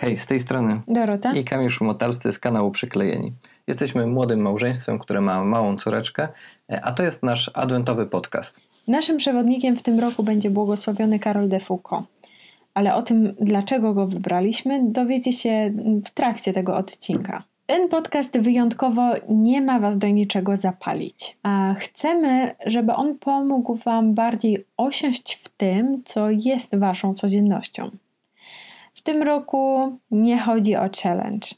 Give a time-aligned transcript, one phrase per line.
[0.00, 3.32] Hej, z tej strony Dorota i Kamil Szumotalscy z kanału Przyklejeni.
[3.66, 6.28] Jesteśmy młodym małżeństwem, które ma małą córeczkę,
[6.70, 8.60] e, a to jest nasz adwentowy podcast.
[8.88, 12.06] Naszym przewodnikiem w tym roku będzie błogosławiony Karol de Foucault.
[12.74, 15.72] Ale o tym, dlaczego go wybraliśmy, dowiecie się
[16.04, 17.40] w trakcie tego odcinka.
[17.66, 21.36] Ten podcast wyjątkowo nie ma Was do niczego zapalić.
[21.42, 27.90] A chcemy, żeby on pomógł Wam bardziej osiąść w tym, co jest Waszą codziennością.
[29.00, 31.48] W tym roku nie chodzi o challenge.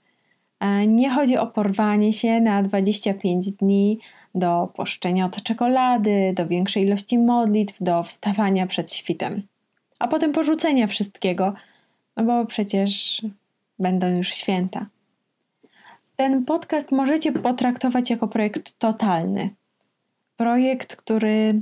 [0.87, 3.99] Nie chodzi o porwanie się na 25 dni
[4.35, 9.43] do poszczenia od czekolady, do większej ilości modlitw, do wstawania przed świtem,
[9.99, 11.55] a potem porzucenia wszystkiego,
[12.17, 13.23] no bo przecież
[13.79, 14.87] będą już święta.
[16.17, 19.51] Ten podcast możecie potraktować jako projekt totalny.
[20.37, 21.61] Projekt, który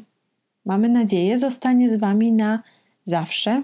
[0.65, 2.63] mamy nadzieję zostanie z Wami na
[3.05, 3.63] zawsze.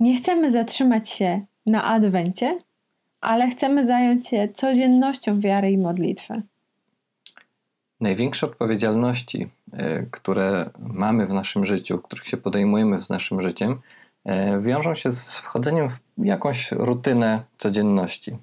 [0.00, 1.40] Nie chcemy zatrzymać się
[1.70, 2.58] na adwencie,
[3.20, 6.42] ale chcemy zająć się codziennością wiary i modlitwy.
[8.00, 13.80] Największe odpowiedzialności, e, które mamy w naszym życiu, których się podejmujemy z naszym życiem,
[14.24, 18.36] e, wiążą się z wchodzeniem w jakąś rutynę codzienności.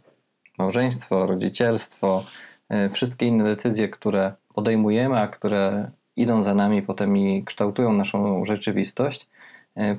[0.57, 2.25] Małżeństwo, rodzicielstwo,
[2.69, 8.45] e, wszystkie inne decyzje, które podejmujemy, a które idą za nami potem i kształtują naszą
[8.45, 9.27] rzeczywistość,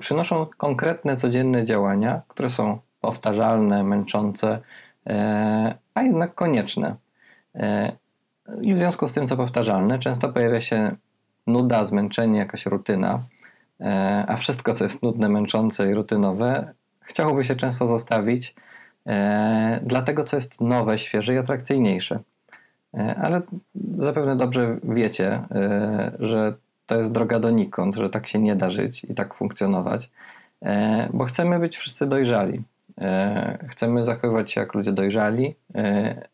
[0.00, 4.60] przynoszą konkretne codzienne działania, które są powtarzalne, męczące,
[5.06, 6.96] e, a jednak konieczne.
[7.54, 7.92] E,
[8.62, 10.96] I w związku z tym, co powtarzalne, często pojawia się
[11.46, 13.22] nuda, zmęczenie, jakaś rutyna,
[13.80, 18.54] e, a wszystko, co jest nudne, męczące i rutynowe, chciałoby się często zostawić
[19.82, 22.20] dla tego, co jest nowe, świeże i atrakcyjniejsze.
[23.22, 23.42] Ale
[23.98, 25.42] zapewne dobrze wiecie,
[26.18, 26.54] że
[26.86, 30.10] to jest droga donikąd, że tak się nie da żyć i tak funkcjonować,
[31.12, 32.62] bo chcemy być wszyscy dojrzali.
[33.00, 36.28] E, chcemy zachowywać się jak ludzie dojrzali, e,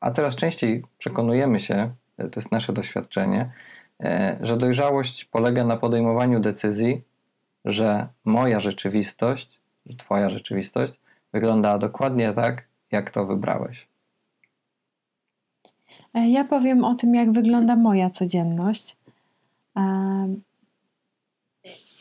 [0.00, 3.50] a teraz częściej przekonujemy się, e, to jest nasze doświadczenie,
[4.40, 7.02] że dojrzałość polega na podejmowaniu decyzji,
[7.64, 11.00] że moja rzeczywistość, że Twoja rzeczywistość
[11.32, 13.88] wygląda dokładnie tak, jak to wybrałeś.
[16.14, 18.96] Ja powiem o tym, jak wygląda moja codzienność.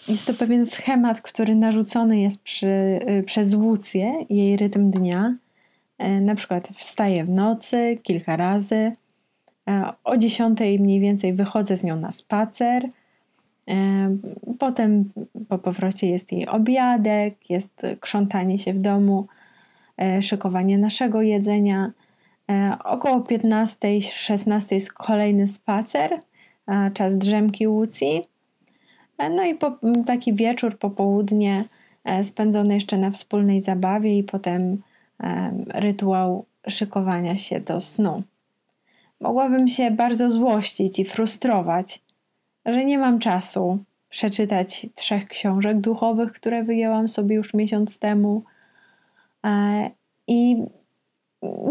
[0.07, 2.67] Jest to pewien schemat, który narzucony jest przy,
[3.09, 5.35] y, przez Łucję, jej rytm dnia.
[5.97, 8.91] E, na przykład wstaję w nocy kilka razy,
[9.69, 12.89] e, o 10 mniej więcej wychodzę z nią na spacer.
[13.69, 14.17] E,
[14.59, 15.11] potem
[15.49, 19.27] po powrocie jest jej obiadek, jest krzątanie się w domu,
[20.21, 21.91] szykowanie naszego jedzenia.
[22.83, 26.21] Około 15-16 jest kolejny spacer,
[26.93, 28.21] czas drzemki Łucji.
[29.19, 31.65] No i po, taki wieczór, popołudnie
[32.03, 34.81] e, spędzony jeszcze na wspólnej zabawie i potem
[35.23, 38.23] e, rytuał szykowania się do snu.
[39.21, 42.01] Mogłabym się bardzo złościć i frustrować,
[42.65, 43.79] że nie mam czasu
[44.09, 48.43] przeczytać trzech książek duchowych, które wyjęłam sobie już miesiąc temu.
[49.45, 49.91] E,
[50.27, 50.63] I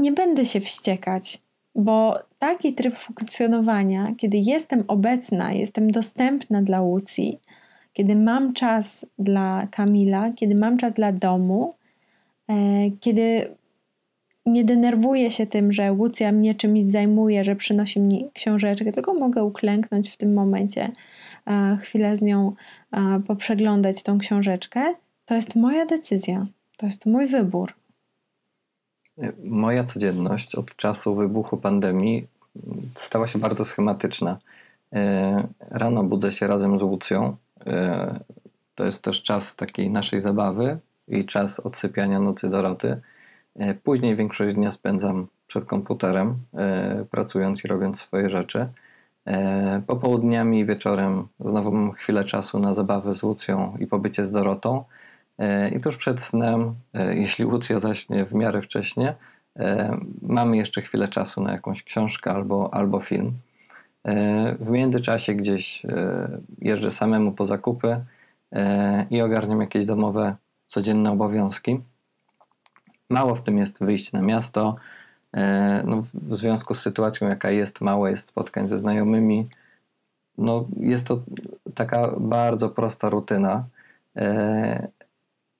[0.00, 1.42] nie będę się wściekać,
[1.76, 7.40] bo taki tryb funkcjonowania, kiedy jestem obecna, jestem dostępna dla Łucji,
[7.92, 11.74] kiedy mam czas dla Kamila, kiedy mam czas dla domu,
[12.48, 12.54] e,
[13.00, 13.56] kiedy
[14.46, 19.44] nie denerwuję się tym, że Łucja mnie czymś zajmuje, że przynosi mi książeczkę, tylko mogę
[19.44, 20.90] uklęknąć w tym momencie,
[21.80, 22.52] chwilę z nią
[23.26, 24.94] poprzeglądać tą książeczkę.
[25.24, 27.72] To jest moja decyzja, to jest mój wybór.
[29.44, 32.26] Moja codzienność od czasu wybuchu pandemii
[32.94, 34.38] stała się bardzo schematyczna.
[34.92, 37.36] E, rano budzę się razem z Łucją.
[37.66, 38.20] E,
[38.74, 40.78] to jest też czas takiej naszej zabawy
[41.08, 43.00] i czas odsypiania nocy Doroty.
[43.56, 46.36] E, później większość dnia spędzam przed komputerem,
[47.10, 48.68] pracując i robiąc swoje rzeczy.
[49.86, 54.84] Popołudniami i wieczorem znowu mam chwilę czasu na zabawę z Łucją i pobycie z Dorotą.
[55.76, 56.74] I tuż przed snem,
[57.14, 59.14] jeśli Łucja zaśnie w miarę wcześnie,
[59.58, 63.32] E, mamy jeszcze chwilę czasu na jakąś książkę albo, albo film.
[64.04, 66.28] E, w międzyczasie gdzieś e,
[66.58, 68.04] jeżdżę samemu po zakupy
[69.10, 70.36] i ogarniam jakieś domowe,
[70.68, 71.80] codzienne obowiązki.
[73.10, 74.76] Mało w tym jest wyjść na miasto.
[75.84, 79.48] No, w związku z sytuacją, jaka jest, mało jest spotkań ze znajomymi.
[80.38, 81.22] No, jest to
[81.74, 83.64] taka bardzo prosta rutyna.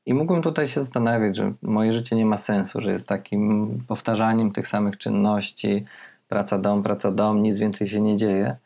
[0.07, 4.53] I mógłbym tutaj się zastanawiać, że moje życie nie ma sensu, że jest takim powtarzaniem
[4.53, 5.85] tych samych czynności,
[6.29, 8.57] praca dom, praca dom, nic więcej się nie dzieje.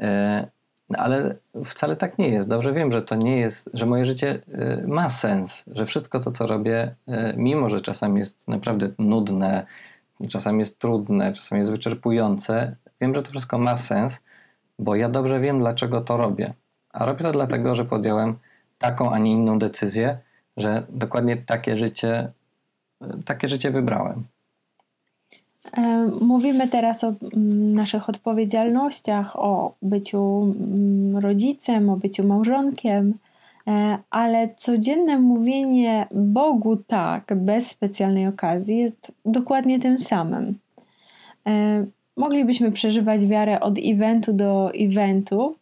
[0.00, 0.46] E,
[0.90, 2.48] No, ale wcale tak nie jest.
[2.48, 4.40] Dobrze wiem, że to nie jest, że moje życie
[4.84, 9.66] y, ma sens, że wszystko to, co robię, y, mimo że czasami jest naprawdę nudne,
[10.28, 14.20] czasami jest trudne, czasami jest wyczerpujące, wiem, że to wszystko ma sens,
[14.78, 16.54] bo ja dobrze wiem, dlaczego to robię.
[16.92, 18.38] A robię to dlatego, że podjąłem
[18.78, 20.18] taką, a nie inną decyzję,
[20.56, 22.32] że dokładnie takie życie,
[23.24, 24.24] takie życie wybrałem.
[25.72, 33.14] E, mówimy teraz o mm, naszych odpowiedzialnościach, o byciu mm, rodzicem, o byciu małżonkiem,
[33.68, 40.58] e, ale codzienne mówienie Bogu tak, bez specjalnej okazji, jest dokładnie tym samym.
[41.46, 41.84] E,
[42.16, 45.54] moglibyśmy przeżywać wiarę od eventu do eventu,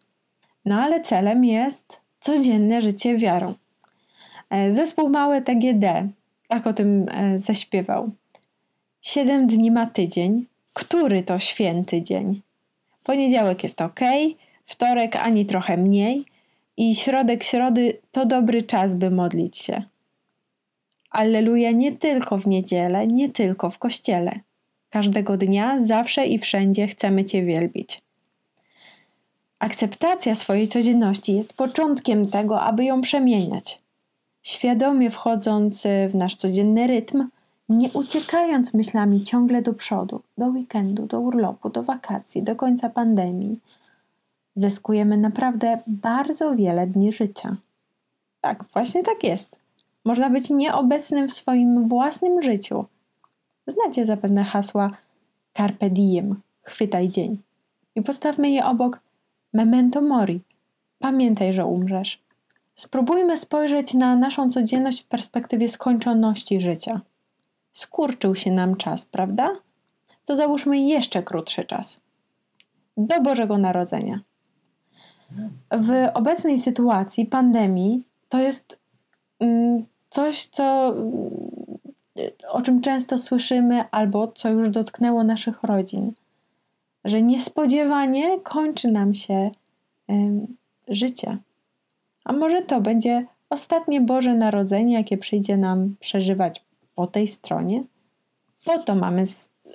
[0.65, 3.55] no ale celem jest codzienne życie wiarą.
[4.69, 6.09] Zespół Małe TGD
[6.49, 7.07] tak o tym
[7.37, 8.09] zaśpiewał.
[9.03, 10.47] Siedem dni ma tydzień.
[10.73, 12.43] Który to święty dzień?
[13.05, 14.01] Poniedziałek jest ok,
[14.65, 16.25] wtorek ani trochę mniej
[16.77, 19.83] i środek środy to dobry czas, by modlić się.
[21.11, 24.41] Alleluja nie tylko w niedzielę, nie tylko w kościele.
[24.91, 28.01] Każdego dnia, zawsze i wszędzie chcemy Cię wielbić.
[29.59, 33.82] Akceptacja swojej codzienności jest początkiem tego, aby ją przemieniać.
[34.43, 37.29] Świadomie wchodząc w nasz codzienny rytm,
[37.69, 43.61] nie uciekając myślami ciągle do przodu, do weekendu, do urlopu, do wakacji, do końca pandemii,
[44.55, 47.57] zyskujemy naprawdę bardzo wiele dni życia.
[48.41, 49.57] Tak, właśnie tak jest.
[50.05, 52.85] Można być nieobecnym w swoim własnym życiu.
[53.67, 54.91] Znacie zapewne hasła
[55.57, 57.39] Carpe diem, chwytaj dzień.
[57.95, 59.01] I postawmy je obok
[59.53, 60.41] memento mori,
[60.99, 62.23] pamiętaj, że umrzesz.
[62.75, 67.01] Spróbujmy spojrzeć na naszą codzienność w perspektywie skończoności życia
[67.73, 69.51] skurczył się nam czas, prawda?
[70.25, 72.01] To załóżmy jeszcze krótszy czas.
[72.97, 74.21] Do Bożego Narodzenia.
[75.71, 78.79] W obecnej sytuacji pandemii to jest
[79.41, 80.95] mm, coś, co,
[82.49, 86.13] o czym często słyszymy, albo co już dotknęło naszych rodzin,
[87.05, 89.51] że niespodziewanie kończy nam się
[90.89, 91.39] życie.
[92.25, 96.65] A może to będzie ostatnie Boże Narodzenie, jakie przyjdzie nam przeżywać
[96.95, 97.85] po tej stronie.
[98.65, 99.25] Po to mamy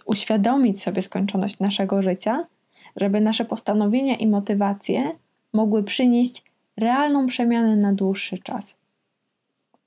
[0.05, 2.47] uświadomić sobie skończoność naszego życia,
[2.95, 5.11] żeby nasze postanowienia i motywacje
[5.53, 6.43] mogły przynieść
[6.77, 8.77] realną przemianę na dłuższy czas.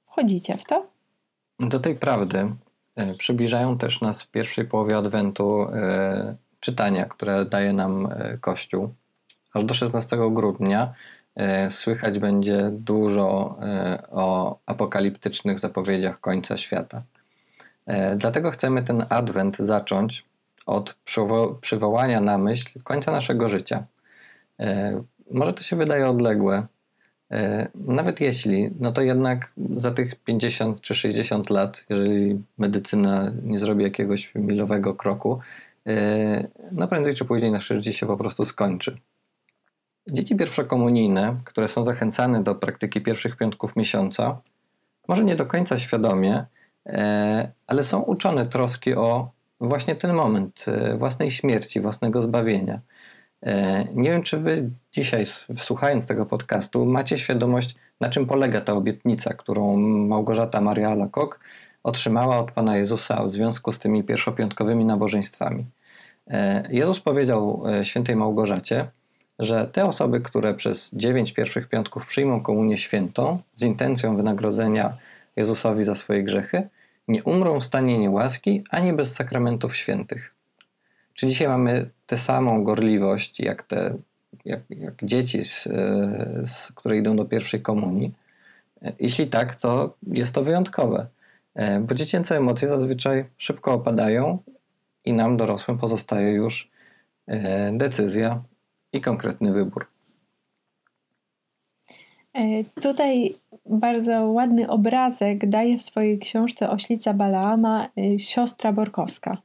[0.05, 0.87] Wchodzicie w to?
[1.61, 2.55] Do tej prawdy
[2.97, 8.95] e, przybliżają też nas w pierwszej połowie Adwentu e, czytania, które daje nam e, Kościół.
[9.55, 10.95] Aż do 16 grudnia
[11.71, 13.59] słychać będzie dużo
[14.11, 17.03] o apokaliptycznych zapowiedziach końca świata.
[17.91, 20.25] E, dlatego chcemy ten adwent zacząć
[20.67, 20.97] od
[21.61, 23.85] przywołania na myśl końca naszego życia.
[24.61, 26.67] E, może to się wydaje odległe,
[27.31, 33.59] e, nawet jeśli, no to jednak za tych 50 czy 60 lat, jeżeli medycyna nie
[33.59, 35.41] zrobi jakiegoś milowego kroku,
[36.73, 38.97] no prędzej czy później nasze życie się po prostu skończy.
[40.11, 44.41] Dzieci pierwszokomunijne, które są zachęcane do praktyki pierwszych piątków miesiąca,
[45.09, 46.45] może nie do końca świadomie,
[46.87, 49.31] E, ale są uczone troski o
[49.61, 52.81] właśnie ten moment e, własnej śmierci, własnego zbawienia.
[53.43, 55.25] E, nie wiem, czy wy dzisiaj,
[55.57, 59.77] słuchając tego podcastu, macie świadomość, na czym polega ta obietnica, którą
[60.07, 61.41] Małgorzata Maria Lakok
[61.83, 65.67] otrzymała od Pana Jezusa w związku z tymi pierwszopiątkowymi nabożeństwami.
[66.71, 68.89] Jezus powiedział świętej Małgorzacie,
[69.41, 74.97] że te osoby, które przez dziewięć pierwszych piątków przyjmą komunię świętą z intencją wynagrodzenia
[75.37, 76.69] Jezusowi za swoje grzechy,
[77.09, 80.35] nie umrą w stanie niełaski ani bez sakramentów świętych.
[81.15, 83.95] Czy dzisiaj mamy tę samą gorliwość, jak te
[84.45, 85.63] jak, jak dzieci, z,
[86.45, 88.13] z, które idą do pierwszej komunii?
[89.01, 91.07] Jeśli tak, to jest to wyjątkowe,
[91.55, 94.39] e, bo dziecięce emocje zazwyczaj szybko opadają
[95.05, 96.71] i nam, dorosłym, pozostaje już
[97.27, 98.43] e, decyzja
[98.93, 99.87] i konkretny wybór.
[102.35, 103.35] E, tutaj
[103.67, 109.37] bardzo ładny obrazek daje w swojej książce Oślica Balaama e, siostra Borkowska.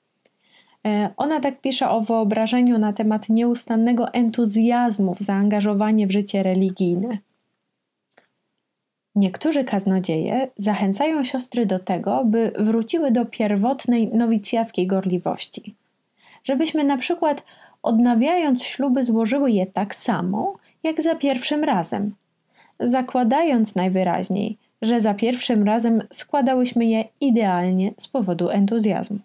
[0.85, 7.17] E, ona tak pisze o wyobrażeniu na temat nieustannego entuzjazmu w zaangażowanie w życie religijne.
[9.15, 15.75] Niektórzy kaznodzieje zachęcają siostry do tego, by wróciły do pierwotnej nowicjackiej gorliwości.
[16.45, 17.43] Żebyśmy na przykład
[17.83, 22.11] odnawiając śluby złożyły je tak samo, jak za pierwszym razem–
[22.79, 29.19] zakładając najwyraźniej, że za pierwszym razem składałyśmy je idealnie z powodu entuzjazmu.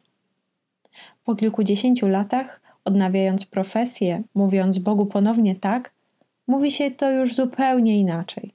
[1.24, 5.92] Po kilkudziesięciu latach, odnawiając profesję, mówiąc Bogu ponownie tak,
[6.46, 8.50] mówi się to już zupełnie inaczej.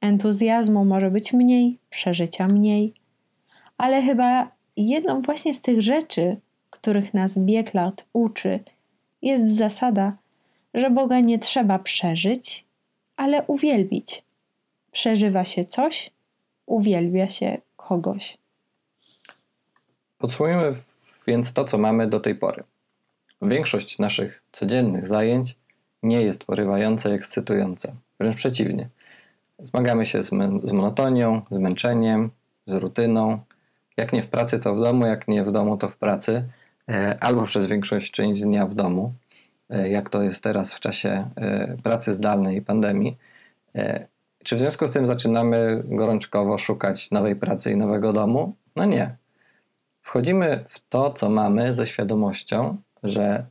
[0.00, 2.94] Entuzjazmu może być mniej, przeżycia mniej,
[3.78, 6.36] ale chyba jedną właśnie z tych rzeczy,
[6.72, 8.60] których nas bieg lat uczy,
[9.22, 10.16] jest zasada,
[10.74, 12.64] że Boga nie trzeba przeżyć,
[13.16, 14.22] ale uwielbić.
[14.92, 16.10] Przeżywa się coś,
[16.66, 18.38] uwielbia się kogoś.
[20.18, 20.74] Podsumujmy
[21.26, 22.64] więc to, co mamy do tej pory.
[23.42, 25.56] Większość naszych codziennych zajęć
[26.02, 27.92] nie jest porywająca i ekscytująca.
[28.20, 28.88] Wręcz przeciwnie.
[29.58, 30.30] Zmagamy się z,
[30.64, 32.30] z monotonią, zmęczeniem,
[32.66, 33.38] z rutyną.
[33.96, 36.48] Jak nie w pracy, to w domu, jak nie w domu, to w pracy,
[37.20, 39.12] albo przez większość część dnia w domu,
[39.70, 43.16] e, jak to jest teraz w czasie e, pracy zdalnej i pandemii.
[44.44, 48.54] Czy w związku z tym zaczynamy gorączkowo szukać nowej pracy i nowego domu?
[48.76, 49.16] No nie.
[50.02, 53.46] Wchodzimy w to, co mamy, ze świadomością, że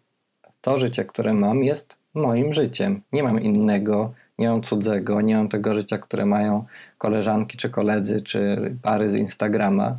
[0.61, 3.01] to życie, które mam, jest moim życiem.
[3.11, 6.65] Nie mam innego, nie mam cudzego, nie mam tego życia, które mają
[6.97, 9.97] koleżanki, czy koledzy, czy pary z Instagrama.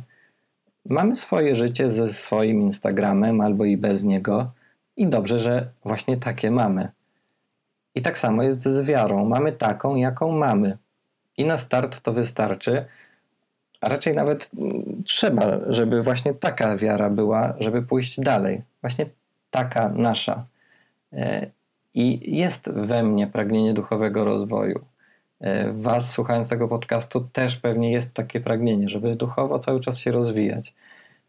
[0.85, 4.51] Mamy swoje życie ze swoim Instagramem albo i bez niego,
[4.97, 6.91] i dobrze, że właśnie takie mamy.
[7.95, 9.25] I tak samo jest z wiarą.
[9.25, 10.77] Mamy taką, jaką mamy.
[11.37, 12.85] I na start to wystarczy,
[13.81, 14.49] a raczej nawet
[15.05, 18.61] trzeba, żeby właśnie taka wiara była, żeby pójść dalej.
[18.81, 19.05] Właśnie
[19.51, 20.45] taka nasza.
[21.13, 21.51] E,
[21.93, 24.85] I jest we mnie pragnienie duchowego rozwoju.
[25.43, 30.11] E, was, słuchając tego podcastu, też pewnie jest takie pragnienie, żeby duchowo cały czas się
[30.11, 30.73] rozwijać.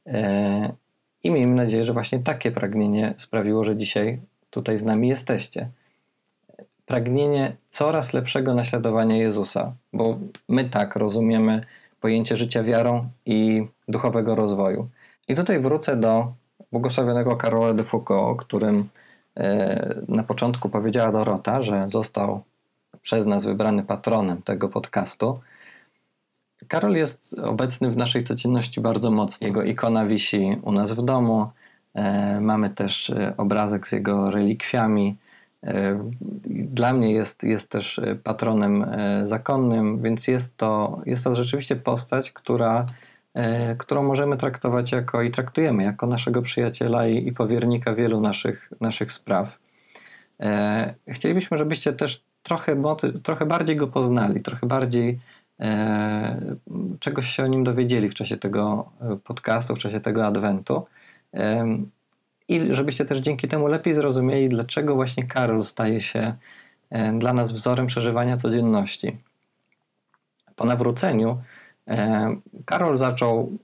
[0.07, 0.73] E,
[1.23, 5.69] I miejmy nadzieję, że właśnie takie pragnienie sprawiło, że dzisiaj tutaj z nami jesteście.
[6.87, 10.19] Pragnienie coraz lepszego naśladowania Jezusa, bo
[10.49, 11.67] my tak rozumiemy
[12.01, 14.89] pojęcie życia wiarą i duchowego rozwoju.
[15.29, 16.33] I tutaj wrócę do
[16.73, 18.89] błogosławionego Karola de Foucault, o którym
[19.37, 22.43] e, na początku powiedziała Dorota, że został
[23.05, 25.41] przez nas wybrany patronem tego podcastu.
[26.69, 29.47] Karol jest obecny w naszej codzienności bardzo mocno.
[29.47, 31.51] Jego ikona wisi u nas w domu.
[31.95, 35.17] E, mamy też e, obrazek z jego relikwiami.
[36.47, 38.87] Dla mnie jest, jest też patronem
[39.25, 42.87] zakonnym, więc jest to, jest to rzeczywiście postać, która
[43.35, 48.73] E, którą możemy traktować jako i traktujemy jako naszego przyjaciela i, i powiernika wielu naszych,
[48.81, 49.59] naszych spraw.
[50.41, 52.83] E, chcielibyśmy, żebyście też trochę,
[53.23, 55.21] trochę bardziej go poznali, trochę bardziej
[55.61, 56.57] e,
[57.01, 58.91] czegoś się o nim dowiedzieli w czasie tego
[59.25, 60.87] podcastu, w czasie tego adwentu.
[62.49, 66.35] I żebyście też dzięki temu lepiej zrozumieli, dlaczego właśnie Karol staje się
[67.19, 69.17] dla nas wzorem przeżywania codzienności.
[70.57, 71.39] Po nawróceniu
[71.89, 73.59] E, Karol zaczął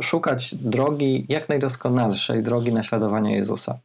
[0.00, 3.78] szukać drogi, jak najdoskonalszej drogi naśladowania Jezusa.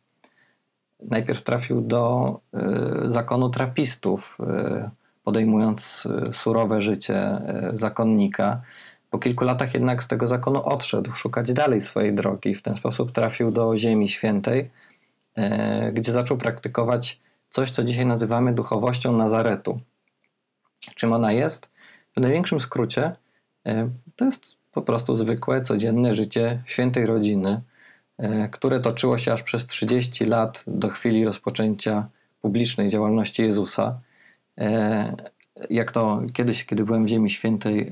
[1.01, 4.89] Najpierw trafił do e, zakonu trapistów, e,
[5.23, 7.41] podejmując surowe życie
[7.73, 8.61] zakonnika.
[9.09, 12.55] Po kilku latach jednak z tego zakonu odszedł, szukać dalej swojej drogi.
[12.55, 14.69] W ten sposób trafił do Ziemi Świętej,
[15.93, 19.79] gdzie zaczął praktykować coś, co dzisiaj nazywamy duchowością Nazaretu.
[20.95, 21.71] Czym ona jest?
[22.17, 23.15] W największym skrócie
[24.15, 27.61] to jest po prostu zwykłe, codzienne życie świętej rodziny,
[28.51, 32.07] które toczyło się aż przez 30 lat do chwili rozpoczęcia
[32.41, 33.99] publicznej działalności Jezusa.
[34.57, 35.15] E,
[35.69, 37.91] jak to kiedyś, kiedy byłem w Ziemi Świętej,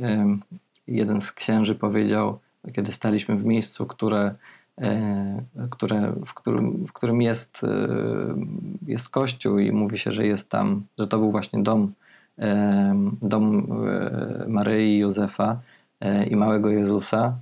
[0.88, 2.40] jeden z księży powiedział,
[2.74, 4.36] kiedy staliśmy w miejscu, które,
[5.70, 7.62] które, w, którym, w którym jest,
[8.88, 11.94] jest kościół i mówi się, że jest tam, że to był właśnie dom
[13.22, 15.60] dom e, Maryi, Józefa
[16.00, 17.38] e, i małego Jezusa.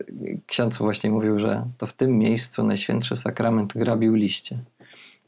[0.00, 0.04] E,
[0.46, 4.58] ksiądz właśnie mówił, że to w tym miejscu Najświętszy Sakrament grabił liście.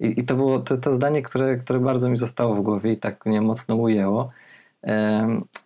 [0.01, 2.97] I, i to było to, to zdanie, które, które bardzo mi zostało w głowie i
[2.97, 4.31] tak mnie mocno ujęło.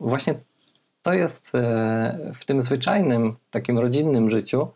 [0.01, 0.35] Właśnie
[1.03, 1.53] to jest
[2.35, 4.69] w tym zwyczajnym, takim rodzinnym życiu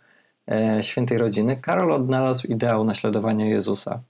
[0.82, 1.56] świętej rodziny.
[1.56, 4.02] Karol odnalazł ideał naśladowania Jezusa.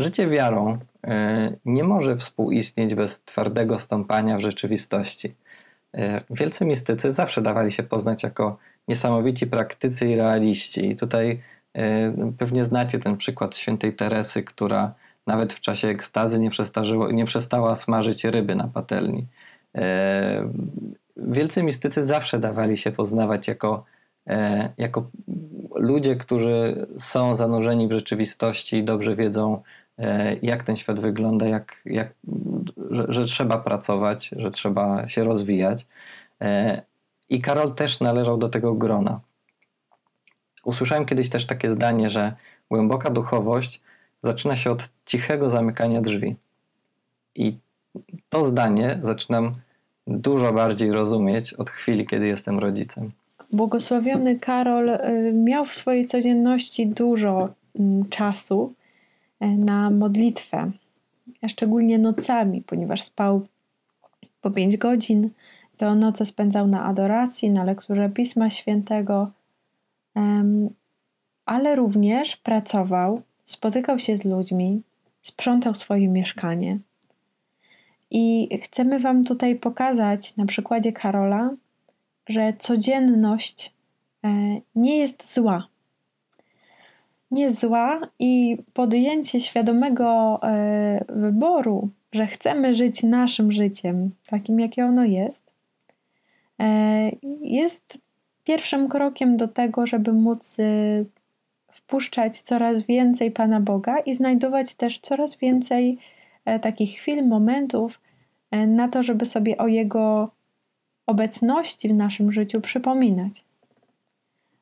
[0.00, 5.34] Życie wiarą e, nie może współistnieć bez twardego stąpania w rzeczywistości.
[5.94, 10.90] E, wielcy mistycy zawsze dawali się poznać jako niesamowici praktycy i realiści.
[10.90, 11.42] I tutaj
[11.74, 14.94] e, pewnie znacie ten przykład świętej Teresy, która
[15.26, 16.50] nawet w czasie ekstazy nie,
[17.12, 19.26] nie przestała smażyć ryby na patelni.
[21.16, 23.84] Wielcy mistycy zawsze dawali się poznawać jako,
[24.78, 25.10] jako
[25.74, 29.62] ludzie, którzy są zanurzeni w rzeczywistości i dobrze wiedzą,
[30.00, 32.14] E, jak ten świat wygląda, jak, jak,
[32.90, 35.86] że, że trzeba pracować, że trzeba się rozwijać.
[36.40, 36.82] E,
[37.28, 39.20] I Karol też należał do tego grona.
[40.64, 42.32] Usłyszałem kiedyś też takie zdanie, że
[42.70, 43.80] głęboka duchowość
[44.22, 46.36] zaczyna się od cichego zamykania drzwi.
[47.34, 47.58] I
[48.28, 49.52] to zdanie zaczynam
[50.06, 53.10] dużo bardziej rozumieć od chwili, kiedy jestem rodzicem.
[53.52, 58.72] Błogosławiony Karol y, miał w swojej codzienności dużo mm, czasu
[59.42, 60.70] y, na modlitwę,
[61.48, 63.46] szczególnie nocami, ponieważ spał
[64.40, 65.30] po 5 godzin.
[65.76, 69.30] To noce spędzał na adoracji, na lekturze Pisma Świętego,
[71.44, 74.82] ale również pracował, spotykał się z ludźmi,
[75.22, 76.78] sprzątał swoje mieszkanie.
[78.10, 81.50] I chcemy Wam tutaj pokazać na przykładzie Karola,
[82.28, 83.74] że codzienność
[84.24, 84.28] e,
[84.74, 85.69] nie jest zła.
[87.30, 94.84] Nie jest zła i podjęcie świadomego e, wyboru, że chcemy żyć naszym życiem, takim jakie
[94.84, 95.42] ono jest,
[96.60, 97.10] e,
[97.40, 97.98] jest
[98.44, 100.56] pierwszym krokiem do tego, żeby móc
[101.72, 105.98] wpuszczać coraz więcej Pana Boga i znajdować też coraz więcej
[106.62, 108.00] takich chwil, momentów
[108.66, 110.30] na to, żeby sobie o Jego
[111.06, 113.44] obecności w naszym życiu przypominać.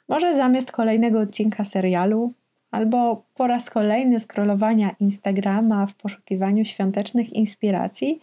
[0.08, 2.28] Może zamiast kolejnego odcinka serialu,
[2.70, 8.20] albo po raz kolejny scrollowania Instagrama w poszukiwaniu świątecznych inspiracji,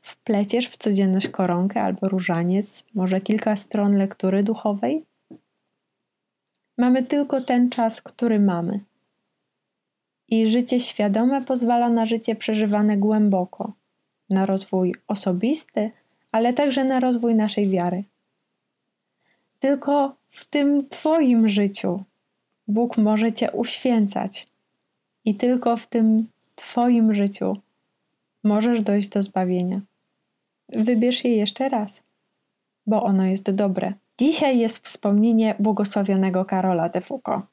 [0.00, 5.02] wpleciesz w codzienność koronkę albo różaniec, może kilka stron lektury duchowej?
[6.78, 8.80] Mamy tylko ten czas, który mamy.
[10.28, 13.72] I życie świadome pozwala na życie przeżywane głęboko,
[14.30, 15.90] na rozwój osobisty,
[16.32, 18.02] ale także na rozwój naszej wiary.
[19.60, 22.04] Tylko w tym Twoim życiu
[22.72, 24.46] Bóg może Cię uświęcać,
[25.24, 27.56] i tylko w tym Twoim życiu
[28.44, 29.80] możesz dojść do zbawienia.
[30.68, 32.02] Wybierz je jeszcze raz,
[32.86, 33.92] bo ono jest dobre.
[34.18, 37.44] Dzisiaj jest wspomnienie błogosławionego Karola de Foucault.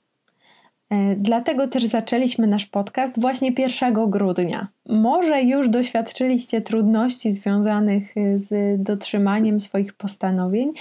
[0.90, 4.68] E, dlatego też zaczęliśmy nasz podcast właśnie 1 grudnia.
[4.90, 10.74] Może już doświadczyliście trudności związanych y, z dotrzymaniem swoich postanowień.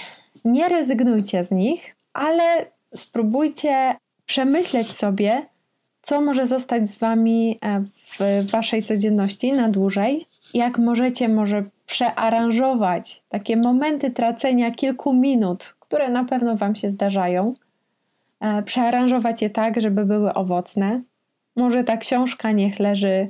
[0.45, 2.65] Nie rezygnujcie z nich, ale
[2.95, 3.95] spróbujcie
[4.29, 5.41] przemyśleć sobie,
[6.01, 10.25] co może zostać z Wami e, w Waszej codzienności na dłużej.
[10.53, 17.53] Jak możecie może przearanżować takie momenty tracenia kilku minut, które na pewno Wam się zdarzają
[18.39, 21.01] E, przearanżować je tak, żeby były owocne.
[21.55, 23.29] Może ta książka niech leży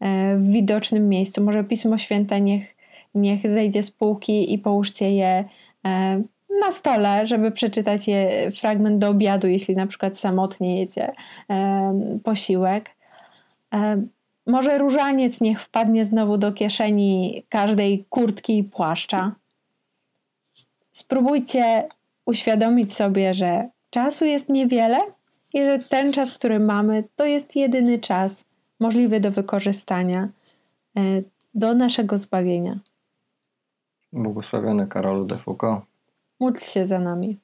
[0.00, 2.76] e, w widocznym miejscu, może Pismo Święte niech,
[3.14, 5.44] niech zejdzie z półki i połóżcie je
[6.60, 11.12] na stole, żeby przeczytać je fragment do obiadu, jeśli na przykład samotnie jecie
[12.24, 12.90] posiłek.
[14.46, 19.32] Może różaniec niech wpadnie znowu do kieszeni każdej kurtki i płaszcza.
[20.92, 21.88] Spróbujcie
[22.26, 24.98] uświadomić sobie, że Czasu jest niewiele
[25.54, 28.44] i że ten czas, który mamy, to jest jedyny czas
[28.80, 30.28] możliwy do wykorzystania
[30.96, 31.00] e,
[31.54, 32.78] do naszego zbawienia.
[34.12, 35.89] Błogosławiony Karolu de Foucault.
[36.40, 37.40] Módl się za nami.